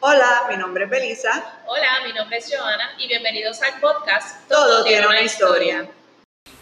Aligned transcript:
Hola, 0.00 0.46
mi 0.48 0.56
nombre 0.56 0.84
es 0.84 0.90
Belisa. 0.90 1.44
Hola, 1.66 1.88
mi 2.06 2.12
nombre 2.12 2.38
es 2.38 2.48
Joana 2.48 2.92
y 2.98 3.08
bienvenidos 3.08 3.60
al 3.62 3.80
podcast 3.80 4.48
Todo, 4.48 4.84
tiene 4.84 5.04
una 5.08 5.22
historia. 5.22 5.88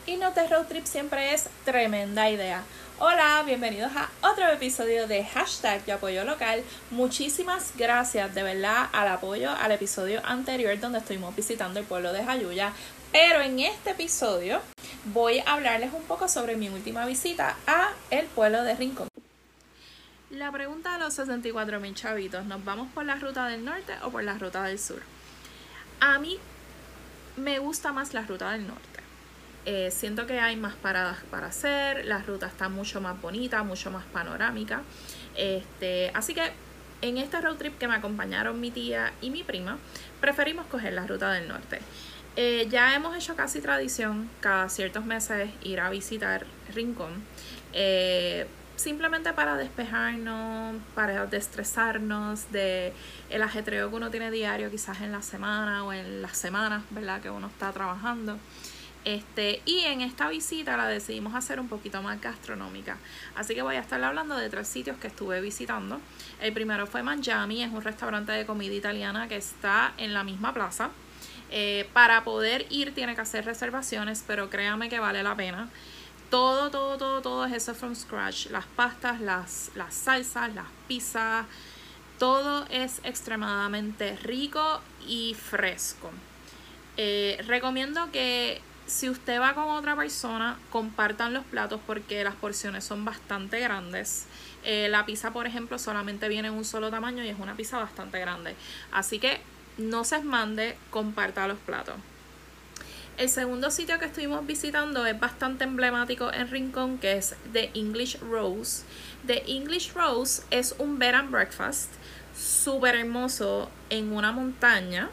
Irnos 0.06 0.34
road 0.48 0.64
trip 0.66 0.86
siempre 0.86 1.34
es 1.34 1.50
tremenda 1.66 2.30
idea. 2.30 2.62
Hola, 2.98 3.42
bienvenidos 3.44 3.92
a 3.94 4.08
otro 4.26 4.48
episodio 4.48 5.06
de 5.06 5.22
hashtag 5.22 5.84
Yo 5.84 5.96
Apoyo 5.96 6.24
Local. 6.24 6.62
Muchísimas 6.90 7.76
gracias 7.76 8.34
de 8.34 8.42
verdad 8.42 8.88
al 8.90 9.08
apoyo 9.08 9.50
al 9.50 9.72
episodio 9.72 10.22
anterior 10.24 10.80
donde 10.80 11.00
estuvimos 11.00 11.36
visitando 11.36 11.78
el 11.78 11.84
pueblo 11.84 12.14
de 12.14 12.24
Jayuya. 12.24 12.72
Pero 13.12 13.42
en 13.42 13.60
este 13.60 13.90
episodio 13.90 14.62
voy 15.04 15.40
a 15.40 15.52
hablarles 15.52 15.92
un 15.92 16.04
poco 16.04 16.26
sobre 16.26 16.56
mi 16.56 16.70
última 16.70 17.04
visita 17.04 17.54
a 17.66 17.90
el 18.08 18.24
pueblo 18.28 18.62
de 18.62 18.74
Rincón. 18.76 19.08
La 20.30 20.50
pregunta 20.50 20.94
de 20.94 20.98
los 20.98 21.14
64 21.14 21.78
mil 21.78 21.94
chavitos, 21.94 22.44
¿nos 22.46 22.64
vamos 22.64 22.88
por 22.92 23.04
la 23.04 23.14
ruta 23.14 23.46
del 23.46 23.64
norte 23.64 23.94
o 24.02 24.10
por 24.10 24.24
la 24.24 24.36
ruta 24.36 24.64
del 24.64 24.76
sur? 24.76 25.00
A 26.00 26.18
mí 26.18 26.38
me 27.36 27.60
gusta 27.60 27.92
más 27.92 28.12
la 28.12 28.22
ruta 28.22 28.50
del 28.50 28.66
norte. 28.66 28.82
Eh, 29.66 29.92
siento 29.92 30.26
que 30.26 30.40
hay 30.40 30.56
más 30.56 30.74
paradas 30.74 31.18
para 31.30 31.46
hacer, 31.46 32.04
la 32.06 32.18
ruta 32.22 32.48
está 32.48 32.68
mucho 32.68 33.00
más 33.00 33.20
bonita, 33.22 33.62
mucho 33.62 33.92
más 33.92 34.04
panorámica. 34.06 34.82
Este, 35.36 36.10
así 36.12 36.34
que 36.34 36.50
en 37.02 37.18
este 37.18 37.40
road 37.40 37.56
trip 37.56 37.78
que 37.78 37.86
me 37.86 37.94
acompañaron 37.94 38.60
mi 38.60 38.72
tía 38.72 39.12
y 39.20 39.30
mi 39.30 39.44
prima, 39.44 39.78
preferimos 40.20 40.66
coger 40.66 40.92
la 40.94 41.06
ruta 41.06 41.30
del 41.30 41.46
norte. 41.46 41.78
Eh, 42.34 42.66
ya 42.68 42.96
hemos 42.96 43.16
hecho 43.16 43.36
casi 43.36 43.60
tradición 43.60 44.28
cada 44.40 44.68
ciertos 44.70 45.04
meses 45.04 45.50
ir 45.62 45.78
a 45.78 45.88
visitar 45.88 46.46
Rincón. 46.74 47.22
Eh, 47.72 48.46
simplemente 48.76 49.32
para 49.32 49.56
despejarnos, 49.56 50.76
para 50.94 51.26
destresarnos 51.26 52.50
de 52.52 52.92
el 53.30 53.42
ajetreo 53.42 53.90
que 53.90 53.96
uno 53.96 54.10
tiene 54.10 54.30
diario, 54.30 54.70
quizás 54.70 55.00
en 55.00 55.12
la 55.12 55.22
semana 55.22 55.84
o 55.84 55.92
en 55.92 56.22
las 56.22 56.36
semanas, 56.36 56.84
¿verdad? 56.90 57.20
Que 57.20 57.30
uno 57.30 57.48
está 57.48 57.72
trabajando. 57.72 58.38
Este, 59.06 59.62
y 59.64 59.82
en 59.82 60.00
esta 60.00 60.28
visita 60.28 60.76
la 60.76 60.88
decidimos 60.88 61.36
hacer 61.36 61.60
un 61.60 61.68
poquito 61.68 62.02
más 62.02 62.20
gastronómica. 62.20 62.98
Así 63.36 63.54
que 63.54 63.62
voy 63.62 63.76
a 63.76 63.80
estar 63.80 64.02
hablando 64.02 64.36
de 64.36 64.50
tres 64.50 64.66
sitios 64.66 64.96
que 64.98 65.06
estuve 65.06 65.40
visitando. 65.40 66.00
El 66.40 66.52
primero 66.52 66.88
fue 66.88 67.04
Mangiami, 67.04 67.62
es 67.62 67.72
un 67.72 67.82
restaurante 67.82 68.32
de 68.32 68.44
comida 68.44 68.74
italiana 68.74 69.28
que 69.28 69.36
está 69.36 69.92
en 69.96 70.12
la 70.12 70.24
misma 70.24 70.52
plaza. 70.52 70.90
Eh, 71.52 71.88
para 71.92 72.24
poder 72.24 72.66
ir 72.70 72.92
tiene 72.94 73.14
que 73.14 73.20
hacer 73.20 73.44
reservaciones, 73.44 74.24
pero 74.26 74.50
créame 74.50 74.88
que 74.88 74.98
vale 74.98 75.22
la 75.22 75.36
pena. 75.36 75.68
Todo, 76.30 76.70
todo, 76.70 76.96
todo, 76.98 77.22
todo 77.22 77.44
es 77.44 77.52
eso 77.52 77.74
from 77.74 77.94
scratch. 77.94 78.46
Las 78.46 78.66
pastas, 78.66 79.20
las, 79.20 79.70
las 79.74 79.94
salsas, 79.94 80.52
las 80.54 80.66
pizzas, 80.88 81.46
todo 82.18 82.66
es 82.70 83.00
extremadamente 83.04 84.16
rico 84.16 84.80
y 85.06 85.34
fresco. 85.34 86.10
Eh, 86.96 87.42
recomiendo 87.46 88.10
que 88.10 88.60
si 88.86 89.10
usted 89.10 89.40
va 89.40 89.54
con 89.54 89.64
otra 89.64 89.96
persona, 89.96 90.58
compartan 90.70 91.34
los 91.34 91.44
platos 91.44 91.80
porque 91.86 92.24
las 92.24 92.34
porciones 92.34 92.84
son 92.84 93.04
bastante 93.04 93.60
grandes. 93.60 94.26
Eh, 94.64 94.88
la 94.88 95.04
pizza, 95.04 95.32
por 95.32 95.46
ejemplo, 95.46 95.78
solamente 95.78 96.28
viene 96.28 96.48
en 96.48 96.54
un 96.54 96.64
solo 96.64 96.90
tamaño 96.90 97.22
y 97.24 97.28
es 97.28 97.38
una 97.38 97.54
pizza 97.54 97.78
bastante 97.78 98.18
grande. 98.18 98.54
Así 98.92 99.18
que 99.18 99.40
no 99.76 100.04
se 100.04 100.22
mande, 100.22 100.76
comparta 100.90 101.46
los 101.46 101.58
platos. 101.58 101.96
El 103.16 103.30
segundo 103.30 103.70
sitio 103.70 103.98
que 103.98 104.04
estuvimos 104.04 104.46
visitando 104.46 105.06
es 105.06 105.18
bastante 105.18 105.64
emblemático 105.64 106.30
en 106.30 106.50
Rincón, 106.50 106.98
que 106.98 107.16
es 107.16 107.34
The 107.50 107.70
English 107.72 108.18
Rose. 108.20 108.84
The 109.26 109.42
English 109.46 109.94
Rose 109.94 110.42
es 110.50 110.74
un 110.78 110.98
bed 110.98 111.14
and 111.14 111.30
breakfast 111.30 111.88
súper 112.38 112.94
hermoso 112.94 113.70
en 113.88 114.12
una 114.12 114.32
montaña 114.32 115.08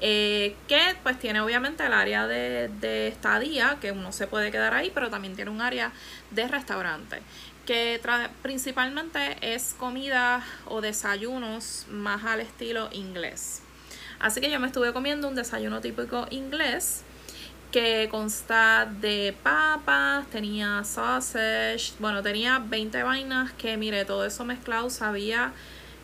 eh, 0.00 0.54
que 0.68 0.80
pues 1.02 1.18
tiene 1.18 1.40
obviamente 1.40 1.84
el 1.84 1.92
área 1.92 2.28
de, 2.28 2.68
de, 2.80 3.08
estadía, 3.08 3.78
que 3.80 3.90
uno 3.90 4.12
se 4.12 4.28
puede 4.28 4.52
quedar 4.52 4.72
ahí, 4.72 4.92
pero 4.94 5.10
también 5.10 5.34
tiene 5.34 5.50
un 5.50 5.60
área 5.60 5.90
de 6.30 6.46
restaurante, 6.46 7.20
que 7.66 8.00
principalmente 8.42 9.38
es 9.40 9.74
comida 9.76 10.44
o 10.66 10.80
desayunos 10.80 11.86
más 11.90 12.24
al 12.24 12.42
estilo 12.42 12.90
inglés. 12.92 13.62
Así 14.20 14.40
que 14.40 14.50
yo 14.52 14.60
me 14.60 14.68
estuve 14.68 14.92
comiendo 14.92 15.26
un 15.26 15.34
desayuno 15.34 15.80
típico 15.80 16.28
inglés 16.30 17.02
que 17.74 18.08
consta 18.08 18.88
de 19.00 19.34
papas, 19.42 20.30
tenía 20.30 20.84
sausage, 20.84 21.94
bueno, 21.98 22.22
tenía 22.22 22.60
20 22.60 23.02
vainas 23.02 23.52
que 23.54 23.76
mire, 23.76 24.04
todo 24.04 24.24
eso 24.24 24.44
mezclado 24.44 24.90
sabía 24.90 25.52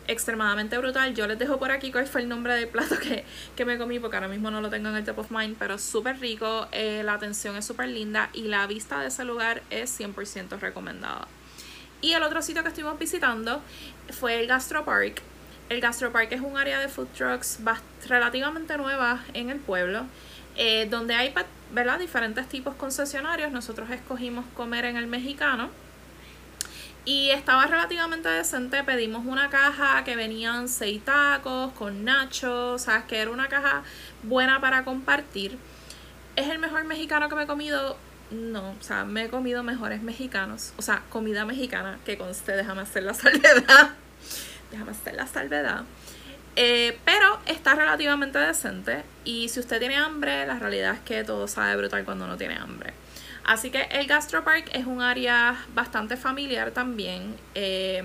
extremadamente 0.05 0.77
brutal. 0.77 1.15
Yo 1.15 1.27
les 1.27 1.39
dejo 1.39 1.59
por 1.59 1.71
aquí 1.71 1.89
cuál 1.89 2.07
fue 2.07 2.23
el 2.23 2.27
nombre 2.27 2.55
del 2.55 2.67
plato 2.67 2.99
que, 2.99 3.23
que 3.55 3.63
me 3.63 3.77
comí 3.77 3.99
porque 3.99 4.17
ahora 4.17 4.27
mismo 4.27 4.51
no 4.51 4.59
lo 4.59 4.69
tengo 4.69 4.89
en 4.89 4.97
el 4.97 5.05
top 5.05 5.19
of 5.19 5.31
mind, 5.31 5.55
pero 5.57 5.77
súper 5.77 6.19
rico, 6.19 6.67
eh, 6.73 7.03
la 7.05 7.13
atención 7.13 7.55
es 7.55 7.63
súper 7.63 7.87
linda 7.87 8.29
y 8.33 8.49
la 8.49 8.67
vista 8.67 8.99
de 8.99 9.07
ese 9.07 9.23
lugar 9.23 9.63
es 9.69 9.97
100% 9.97 10.59
recomendada. 10.59 11.29
Y 12.01 12.11
el 12.11 12.23
otro 12.23 12.41
sitio 12.41 12.63
que 12.63 12.67
estuvimos 12.67 12.99
visitando 12.99 13.61
fue 14.09 14.41
el 14.41 14.47
Gastro 14.47 14.83
Park. 14.83 15.21
El 15.69 15.79
Gastro 15.79 16.11
Park 16.11 16.33
es 16.33 16.41
un 16.41 16.57
área 16.57 16.81
de 16.81 16.89
food 16.89 17.07
trucks 17.17 17.59
relativamente 18.09 18.75
nueva 18.75 19.23
en 19.33 19.49
el 19.49 19.59
pueblo, 19.59 20.05
eh, 20.63 20.85
donde 20.87 21.15
hay 21.15 21.33
¿verdad? 21.71 21.97
diferentes 21.97 22.47
tipos 22.47 22.75
concesionarios. 22.75 23.51
Nosotros 23.51 23.89
escogimos 23.89 24.45
comer 24.53 24.85
en 24.85 24.95
el 24.95 25.07
mexicano 25.07 25.71
y 27.03 27.31
estaba 27.31 27.65
relativamente 27.65 28.29
decente. 28.29 28.83
Pedimos 28.83 29.25
una 29.25 29.49
caja 29.49 30.03
que 30.03 30.15
venían 30.15 30.69
seis 30.69 31.03
tacos 31.03 31.73
con 31.73 32.05
nachos. 32.05 32.83
Sabes 32.83 33.05
que 33.05 33.17
era 33.17 33.31
una 33.31 33.47
caja 33.47 33.81
buena 34.21 34.61
para 34.61 34.83
compartir. 34.83 35.57
¿Es 36.35 36.47
el 36.47 36.59
mejor 36.59 36.83
mexicano 36.83 37.27
que 37.27 37.33
me 37.33 37.43
he 37.45 37.47
comido? 37.47 37.97
No, 38.29 38.69
o 38.79 38.83
sea, 38.83 39.03
me 39.03 39.23
he 39.23 39.29
comido 39.29 39.63
mejores 39.63 40.03
mexicanos. 40.03 40.73
O 40.77 40.83
sea, 40.83 41.01
comida 41.09 41.43
mexicana 41.43 41.97
que 42.05 42.19
conste, 42.19 42.51
déjame 42.51 42.83
hacer 42.83 43.01
la 43.01 43.13
salvedad. 43.15 43.95
Déjame 44.69 44.91
hacer 44.91 45.15
la 45.15 45.25
salvedad. 45.25 45.85
Eh, 46.55 46.97
pero 47.05 47.39
está 47.45 47.75
relativamente 47.75 48.37
decente. 48.39 49.03
Y 49.23 49.49
si 49.49 49.59
usted 49.59 49.79
tiene 49.79 49.95
hambre, 49.95 50.45
la 50.45 50.59
realidad 50.59 50.93
es 50.93 50.99
que 51.01 51.23
todo 51.23 51.47
sabe 51.47 51.75
brutal 51.77 52.03
cuando 52.05 52.27
no 52.27 52.37
tiene 52.37 52.55
hambre. 52.55 52.93
Así 53.43 53.71
que 53.71 53.83
el 53.91 54.07
Gastropark 54.07 54.69
es 54.73 54.85
un 54.85 55.01
área 55.01 55.65
bastante 55.73 56.17
familiar 56.17 56.71
también. 56.71 57.35
Eh, 57.55 58.03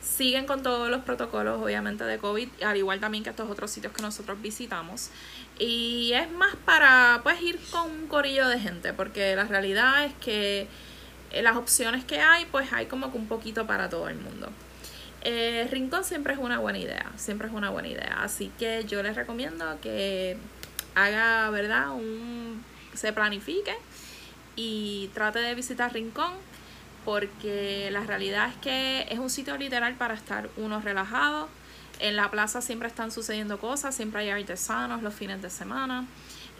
siguen 0.00 0.46
con 0.46 0.62
todos 0.62 0.88
los 0.88 1.02
protocolos, 1.02 1.62
obviamente, 1.62 2.04
de 2.04 2.18
COVID, 2.18 2.48
al 2.64 2.76
igual 2.76 3.00
también 3.00 3.24
que 3.24 3.30
estos 3.30 3.50
otros 3.50 3.70
sitios 3.70 3.92
que 3.92 4.02
nosotros 4.02 4.40
visitamos. 4.40 5.10
Y 5.58 6.12
es 6.12 6.30
más 6.30 6.54
para 6.64 7.20
pues 7.22 7.40
ir 7.42 7.58
con 7.70 7.90
un 7.90 8.06
corillo 8.06 8.48
de 8.48 8.58
gente, 8.58 8.92
porque 8.92 9.34
la 9.36 9.44
realidad 9.44 10.04
es 10.04 10.12
que 10.14 10.68
eh, 11.32 11.42
las 11.42 11.56
opciones 11.56 12.04
que 12.04 12.20
hay, 12.20 12.44
pues 12.46 12.72
hay 12.72 12.86
como 12.86 13.10
que 13.10 13.18
un 13.18 13.26
poquito 13.26 13.66
para 13.66 13.88
todo 13.88 14.08
el 14.08 14.16
mundo. 14.16 14.50
Eh, 15.28 15.66
Rincón 15.72 16.04
siempre 16.04 16.34
es 16.34 16.38
una 16.38 16.60
buena 16.60 16.78
idea, 16.78 17.10
siempre 17.16 17.48
es 17.48 17.52
una 17.52 17.70
buena 17.70 17.88
idea. 17.88 18.18
Así 18.22 18.52
que 18.60 18.84
yo 18.84 19.02
les 19.02 19.16
recomiendo 19.16 19.76
que 19.80 20.36
haga, 20.94 21.50
¿verdad? 21.50 21.90
Un, 21.90 22.64
se 22.94 23.12
planifique 23.12 23.74
y 24.54 25.10
trate 25.14 25.40
de 25.40 25.56
visitar 25.56 25.92
Rincón 25.92 26.32
porque 27.04 27.88
la 27.90 28.04
realidad 28.04 28.50
es 28.50 28.56
que 28.58 29.06
es 29.10 29.18
un 29.18 29.28
sitio 29.28 29.56
literal 29.56 29.94
para 29.94 30.14
estar 30.14 30.48
uno 30.56 30.80
relajado. 30.80 31.48
En 31.98 32.14
la 32.14 32.30
plaza 32.30 32.60
siempre 32.60 32.86
están 32.86 33.10
sucediendo 33.10 33.58
cosas, 33.58 33.96
siempre 33.96 34.20
hay 34.20 34.30
artesanos 34.30 35.02
los 35.02 35.12
fines 35.12 35.42
de 35.42 35.50
semana. 35.50 36.06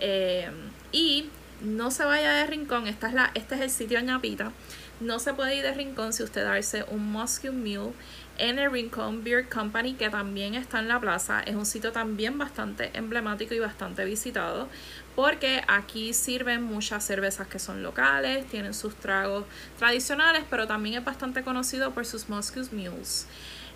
Eh, 0.01 0.51
y 0.91 1.31
no 1.61 1.93
se 1.93 2.05
vaya 2.05 2.33
de 2.33 2.47
Rincón, 2.47 2.89
esta 2.89 3.07
es 3.07 3.15
la, 3.15 3.31
este 3.35 3.55
es 3.55 3.61
el 3.61 3.71
sitio 3.71 4.01
ñapita. 4.01 4.51
No 4.99 5.19
se 5.19 5.35
puede 5.35 5.57
ir 5.57 5.63
de 5.63 5.75
Rincón 5.75 6.15
si 6.15 6.23
usted 6.23 6.45
darse 6.45 6.85
un 6.89 7.13
Moscow 7.13 7.53
Mule 7.53 7.93
en 8.39 8.59
el 8.59 8.71
Rincón 8.71 9.23
Beer 9.25 9.49
Company, 9.49 9.95
que 9.95 10.09
también 10.09 10.55
está 10.55 10.79
en 10.79 10.89
la 10.89 10.99
plaza. 10.99 11.43
Es 11.43 11.55
un 11.55 11.67
sitio 11.67 11.93
también 11.93 12.39
bastante 12.39 12.91
emblemático 12.95 13.55
y 13.55 13.59
bastante 13.59 14.05
visitado 14.07 14.69
porque 15.15 15.63
aquí 15.67 16.13
sirven 16.13 16.63
muchas 16.63 17.05
cervezas 17.05 17.49
que 17.49 17.59
son 17.59 17.83
locales, 17.83 18.47
tienen 18.47 18.75
sus 18.75 18.95
tragos 18.95 19.45
tradicionales, 19.79 20.45
pero 20.49 20.67
también 20.67 20.97
es 20.97 21.05
bastante 21.05 21.43
conocido 21.43 21.93
por 21.93 22.05
sus 22.05 22.29
Moscow 22.29 22.63
Mules. 22.71 23.27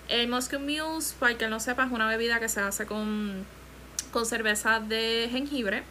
El 0.08 0.28
Moscow 0.28 0.60
Mules, 0.60 1.16
para 1.18 1.32
el 1.32 1.38
que 1.38 1.48
no 1.48 1.58
sepa, 1.58 1.86
es 1.86 1.92
una 1.92 2.06
bebida 2.08 2.40
que 2.40 2.48
se 2.48 2.60
hace 2.60 2.84
con, 2.84 3.46
con 4.12 4.26
cerveza 4.26 4.80
de 4.80 5.28
jengibre, 5.30 5.82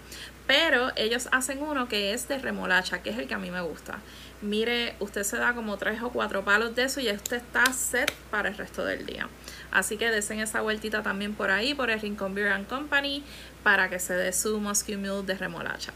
pero 0.45 0.91
ellos 0.95 1.29
hacen 1.31 1.63
uno 1.63 1.87
que 1.87 2.13
es 2.13 2.27
de 2.27 2.37
remolacha, 2.37 3.01
que 3.01 3.09
es 3.09 3.17
el 3.17 3.27
que 3.27 3.33
a 3.33 3.39
mí 3.39 3.49
me 3.49 3.61
gusta. 3.61 3.99
Mire, 4.41 4.95
usted 4.99 5.23
se 5.23 5.37
da 5.37 5.53
como 5.53 5.77
tres 5.77 6.01
o 6.01 6.11
cuatro 6.11 6.45
palos 6.45 6.73
de 6.73 6.83
eso 6.83 7.01
y 7.01 7.11
usted 7.11 7.37
está 7.37 7.73
set 7.73 8.11
para 8.31 8.47
el 8.47 8.55
resto 8.55 8.85
del 8.85 9.05
día. 9.05 9.27
Así 9.69 9.97
que 9.97 10.09
desen 10.09 10.39
esa 10.39 10.61
vueltita 10.61 11.03
también 11.03 11.33
por 11.33 11.51
ahí, 11.51 11.73
por 11.73 11.89
el 11.89 11.99
Rincon 11.99 12.33
Beer 12.33 12.65
Company, 12.65 13.23
para 13.63 13.89
que 13.89 13.99
se 13.99 14.13
dé 14.13 14.31
su 14.31 14.59
Moscow 14.59 14.97
Mule 14.97 15.23
de 15.23 15.35
remolacha. 15.35 15.91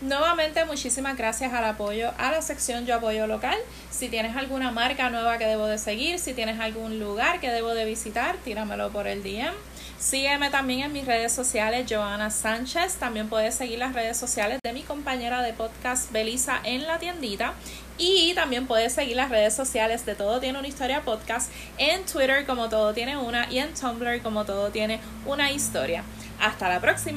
Nuevamente, 0.00 0.64
muchísimas 0.64 1.16
gracias 1.16 1.52
al 1.54 1.64
apoyo 1.64 2.12
a 2.18 2.30
la 2.30 2.42
sección 2.42 2.84
Yo 2.86 2.96
Apoyo 2.96 3.26
Local. 3.26 3.56
Si 3.90 4.08
tienes 4.08 4.36
alguna 4.36 4.70
marca 4.70 5.08
nueva 5.08 5.38
que 5.38 5.46
debo 5.46 5.66
de 5.66 5.78
seguir, 5.78 6.18
si 6.18 6.34
tienes 6.34 6.60
algún 6.60 6.98
lugar 6.98 7.40
que 7.40 7.50
debo 7.50 7.74
de 7.74 7.84
visitar, 7.86 8.36
tíramelo 8.44 8.90
por 8.90 9.06
el 9.06 9.22
DM. 9.22 9.54
Sígueme 9.98 10.50
también 10.50 10.80
en 10.80 10.92
mis 10.92 11.06
redes 11.06 11.32
sociales, 11.32 11.86
Joana 11.88 12.30
Sánchez. 12.30 12.96
También 12.96 13.28
puedes 13.28 13.54
seguir 13.54 13.78
las 13.78 13.94
redes 13.94 14.16
sociales 14.16 14.60
de 14.62 14.72
mi 14.72 14.82
compañera 14.82 15.42
de 15.42 15.52
podcast, 15.54 16.12
Belisa, 16.12 16.60
en 16.64 16.86
la 16.86 16.98
tiendita. 16.98 17.54
Y 17.98 18.34
también 18.34 18.66
puedes 18.66 18.92
seguir 18.92 19.16
las 19.16 19.30
redes 19.30 19.54
sociales 19.54 20.04
de 20.04 20.14
Todo 20.14 20.38
Tiene 20.38 20.58
una 20.58 20.68
Historia 20.68 21.00
Podcast 21.00 21.50
en 21.78 22.04
Twitter 22.04 22.44
como 22.44 22.68
Todo 22.68 22.92
Tiene 22.92 23.16
Una 23.16 23.50
y 23.50 23.58
en 23.58 23.72
Tumblr 23.72 24.20
como 24.22 24.44
Todo 24.44 24.68
Tiene 24.68 25.00
una 25.24 25.50
Historia. 25.50 26.04
Hasta 26.40 26.68
la 26.68 26.78
próxima. 26.80 27.14